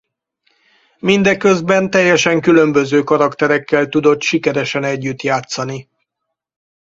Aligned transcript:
Mindeközben 0.99 1.89
teljesen 1.89 2.41
különböző 2.41 3.03
karakterekkel 3.03 3.87
tudott 3.87 4.21
sikeresen 4.21 4.83
együtt 4.83 5.21
játszani. 5.21 5.89